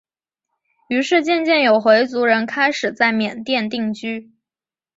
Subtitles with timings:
[0.87, 4.31] 于是渐渐有回族人开始在缅甸定居。